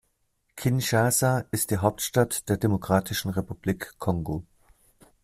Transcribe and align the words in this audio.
Kinshasa 0.55 1.45
ist 1.51 1.69
die 1.69 1.77
Hauptstadt 1.77 2.49
der 2.49 2.57
Demokratischen 2.57 3.29
Republik 3.29 3.93
Kongo. 3.99 4.47